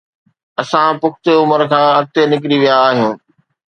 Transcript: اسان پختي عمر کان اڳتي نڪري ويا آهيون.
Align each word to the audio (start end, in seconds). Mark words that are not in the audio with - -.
اسان 0.61 0.89
پختي 1.01 1.31
عمر 1.41 1.61
کان 1.71 1.85
اڳتي 1.99 2.21
نڪري 2.33 2.57
ويا 2.61 2.77
آهيون. 2.87 3.13